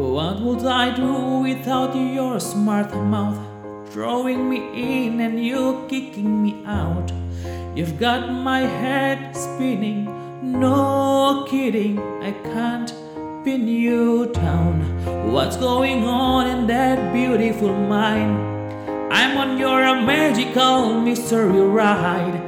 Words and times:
What 0.00 0.40
would 0.40 0.64
I 0.64 0.96
do 0.96 1.40
without 1.42 1.94
your 1.94 2.40
smart 2.40 2.94
mouth? 2.96 3.38
Drawing 3.92 4.48
me 4.48 4.56
in 4.72 5.20
and 5.20 5.44
you 5.44 5.84
kicking 5.90 6.42
me 6.42 6.62
out. 6.64 7.12
You've 7.76 8.00
got 8.00 8.32
my 8.32 8.60
head 8.60 9.36
spinning, 9.36 10.08
no 10.42 11.44
kidding, 11.46 11.98
I 12.22 12.32
can't 12.32 12.94
pin 13.44 13.68
you 13.68 14.32
down. 14.32 14.80
What's 15.30 15.58
going 15.58 16.04
on 16.04 16.46
in 16.46 16.66
that 16.68 17.12
beautiful 17.12 17.74
mind? 17.74 18.72
I'm 19.12 19.36
on 19.36 19.58
your 19.58 19.80
magical 20.00 20.98
mystery 20.98 21.60
ride, 21.60 22.40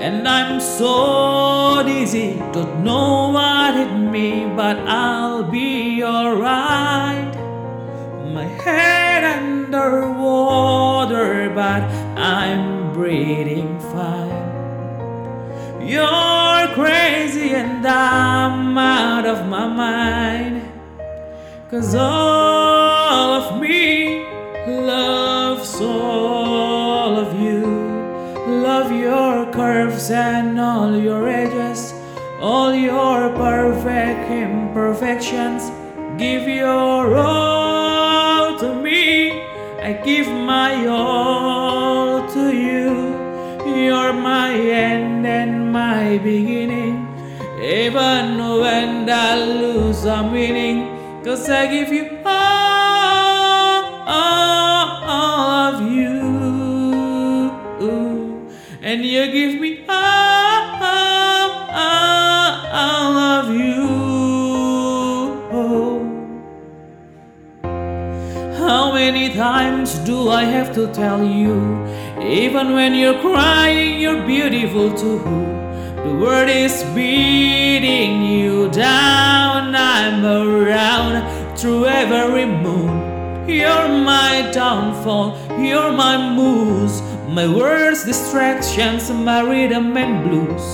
and 0.00 0.28
I'm 0.28 0.60
so 0.60 1.82
dizzy, 1.84 2.36
don't 2.52 2.84
know 2.84 3.30
what 3.30 3.49
hit 3.74 3.92
me, 3.92 4.46
but 4.56 4.78
I'll 4.78 5.44
be 5.44 6.02
alright. 6.02 7.34
My 8.32 8.44
head 8.44 9.24
underwater, 9.24 11.50
but 11.54 11.82
I'm 12.18 12.92
breathing 12.92 13.78
fine. 13.80 14.30
You're 15.86 16.68
crazy 16.74 17.54
and 17.54 17.86
I'm 17.86 18.76
out 18.78 19.26
of 19.26 19.46
my 19.48 19.66
mind. 19.66 20.62
Cause 21.70 21.94
all 21.94 23.32
of 23.40 23.60
me 23.60 24.24
loves 24.66 25.80
all 25.80 27.16
of 27.16 27.40
you. 27.40 27.64
Love 28.62 28.92
your 28.92 29.50
curves 29.52 30.10
and 30.10 30.60
all 30.60 30.96
your 30.96 31.28
edges, 31.28 31.89
all 32.40 32.74
your 32.74 33.28
perfect 33.36 34.30
imperfections. 34.30 35.70
Give 36.18 36.48
your 36.48 37.14
all 37.16 38.58
to 38.58 38.74
me. 38.74 39.42
I 39.82 39.92
give 40.04 40.26
my 40.26 40.86
all 40.86 42.26
to 42.32 42.56
you. 42.56 43.18
You're 43.84 44.14
my 44.14 44.54
end 44.54 45.26
and 45.26 45.72
my 45.72 46.18
beginning. 46.18 47.06
Even 47.62 48.38
when 48.38 49.08
I 49.10 49.36
lose, 49.36 50.06
I'm 50.06 50.32
winning. 50.32 51.22
Cause 51.22 51.48
I 51.50 51.66
give 51.66 51.92
you 51.92 52.18
all, 52.24 53.84
all, 54.08 54.88
all 55.04 55.74
of 55.74 55.92
you. 55.92 56.20
And 58.82 59.04
you 59.04 59.30
give 59.30 59.60
me 59.60 59.69
many 69.12 69.34
times 69.34 69.98
do 70.10 70.28
I 70.28 70.44
have 70.44 70.72
to 70.76 70.86
tell 70.94 71.24
you? 71.24 71.56
Even 72.22 72.74
when 72.74 72.94
you're 72.94 73.20
crying, 73.20 73.98
you're 73.98 74.24
beautiful 74.24 74.94
too. 74.94 75.18
The 76.04 76.14
world 76.22 76.48
is 76.48 76.84
beating 76.94 78.22
you 78.22 78.70
down. 78.70 79.74
I'm 79.74 80.24
around 80.24 81.58
through 81.58 81.86
every 81.86 82.46
moon. 82.46 83.48
You're 83.48 83.88
my 83.88 84.48
downfall, 84.52 85.28
you're 85.58 85.90
my 85.90 86.14
muse. 86.36 87.02
my 87.28 87.48
words, 87.48 88.04
distractions, 88.04 89.10
my 89.10 89.40
rhythm 89.40 89.96
and 89.96 90.14
blues. 90.24 90.66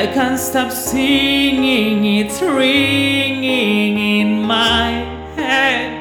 I 0.00 0.06
can't 0.12 0.38
stop 0.38 0.70
singing, 0.72 2.04
it's 2.20 2.42
ringing 2.42 3.96
in 4.20 4.42
my 4.42 4.88
head 5.36 5.95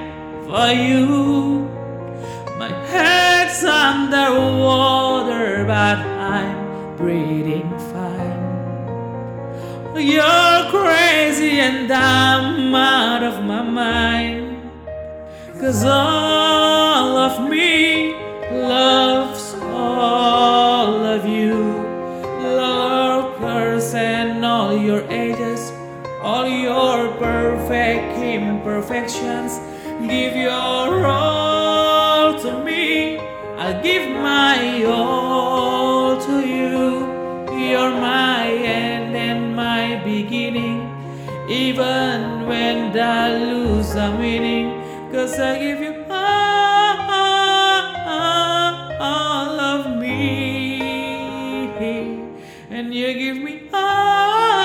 for 0.56 0.72
you. 0.72 1.68
My 2.58 2.72
head's 2.88 3.62
underwater, 3.66 5.66
but 5.66 5.98
I'm 5.98 6.96
breathing 6.96 7.70
fine. 7.92 8.44
You're 9.98 10.70
crazy 10.72 11.60
and 11.60 11.92
I'm 11.92 12.74
out 12.74 13.24
of 13.24 13.44
my 13.44 13.64
mind. 13.64 14.72
Cause 15.60 15.84
all 15.84 17.18
of 17.18 17.50
me 17.50 18.14
loves 18.52 19.56
all 19.62 21.04
of 21.16 21.26
you. 21.26 21.56
Lurkers 22.62 23.94
and 23.94 24.46
all 24.46 24.78
your 24.78 25.02
ages, 25.12 25.74
all 26.22 26.48
your 26.48 27.12
perfect 27.18 28.18
imperfections. 28.20 29.75
Give 30.02 30.36
your 30.36 31.06
all 31.08 32.40
to 32.40 32.64
me. 32.64 33.18
I'll 33.58 33.82
give 33.82 34.10
my 34.10 34.84
all 34.86 36.18
to 36.22 36.36
you. 36.46 37.06
You're 37.70 37.92
my 37.92 38.48
end 38.48 39.16
and 39.16 39.56
my 39.56 40.02
beginning. 40.04 40.82
Even 41.50 42.46
when 42.48 42.98
I 42.98 43.36
lose, 43.38 43.96
I'm 43.96 44.20
winning. 44.20 44.82
Cause 45.12 45.40
I 45.40 45.60
give 45.60 45.80
you 45.80 46.06
all 49.00 49.60
of 49.60 49.98
me. 49.98 50.82
And 52.70 52.94
you 52.94 53.14
give 53.14 53.38
me 53.38 53.70
all, 53.74 54.65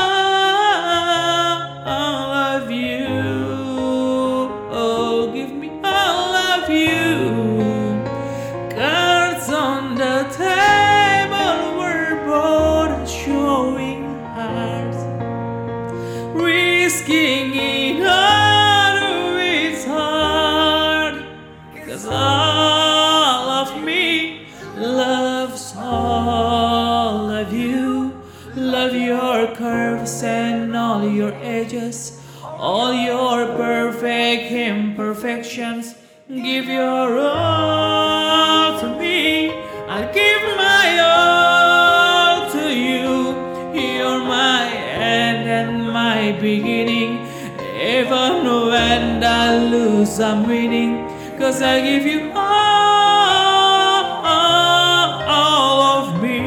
risking 17.10 17.54
it 17.54 18.06
all 18.06 19.37
it's 19.37 19.84
hard. 19.84 21.25
Cause 21.87 22.06
all 22.06 23.48
of 23.48 23.82
me 23.82 24.47
loves 24.76 25.75
all 25.76 27.31
of 27.31 27.53
you. 27.53 28.12
Love 28.54 28.94
your 28.94 29.54
curves 29.54 30.22
and 30.22 30.76
all 30.76 31.09
your 31.09 31.32
edges, 31.43 32.20
all 32.43 32.93
your 32.93 33.47
perfect 33.56 34.53
imperfections. 34.53 35.94
Give 36.28 36.66
your 36.66 37.19
all 37.19 38.81
to 38.81 38.88
me. 38.99 39.50
I 39.88 40.03
give 40.12 40.43
my 40.56 40.99
all 41.15 42.50
to 42.53 42.72
you. 42.72 43.34
You're 43.75 44.20
my 44.20 44.72
end 44.72 45.49
and 45.49 45.93
my 45.93 46.32
beginning. 46.41 46.79
When 48.80 49.22
I 49.22 49.58
lose, 49.58 50.18
I'm 50.20 50.46
winning. 50.48 51.06
Cause 51.38 51.60
I 51.60 51.80
give 51.82 52.06
you 52.06 52.32
all, 52.34 54.04
all, 54.34 55.10
all 55.38 55.80
of 55.98 56.22
me. 56.22 56.41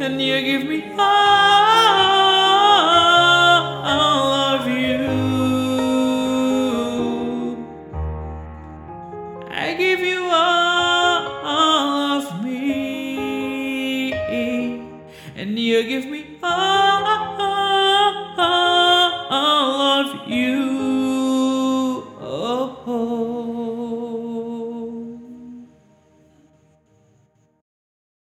And 0.00 0.20
you 0.20 0.40
give 0.48 0.64
me 0.68 0.80